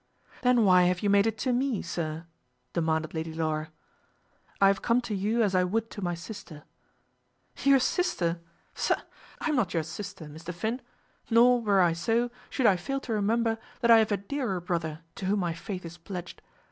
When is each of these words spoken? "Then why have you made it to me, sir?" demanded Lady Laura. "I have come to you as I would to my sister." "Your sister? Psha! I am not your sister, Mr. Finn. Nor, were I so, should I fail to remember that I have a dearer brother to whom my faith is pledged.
"Then 0.41 0.65
why 0.65 0.85
have 0.85 1.01
you 1.03 1.11
made 1.11 1.27
it 1.27 1.37
to 1.37 1.53
me, 1.53 1.83
sir?" 1.83 2.25
demanded 2.73 3.13
Lady 3.13 3.35
Laura. 3.35 3.69
"I 4.59 4.65
have 4.65 4.81
come 4.81 4.99
to 5.01 5.13
you 5.13 5.43
as 5.43 5.53
I 5.53 5.63
would 5.63 5.91
to 5.91 6.01
my 6.01 6.15
sister." 6.15 6.63
"Your 7.57 7.77
sister? 7.77 8.39
Psha! 8.73 9.03
I 9.41 9.49
am 9.49 9.55
not 9.55 9.75
your 9.75 9.83
sister, 9.83 10.25
Mr. 10.25 10.55
Finn. 10.55 10.81
Nor, 11.29 11.61
were 11.61 11.81
I 11.81 11.93
so, 11.93 12.31
should 12.49 12.65
I 12.65 12.77
fail 12.77 12.99
to 13.01 13.13
remember 13.13 13.59
that 13.81 13.91
I 13.91 13.99
have 13.99 14.11
a 14.11 14.17
dearer 14.17 14.59
brother 14.59 15.01
to 15.17 15.25
whom 15.27 15.39
my 15.41 15.53
faith 15.53 15.85
is 15.85 15.99
pledged. 15.99 16.41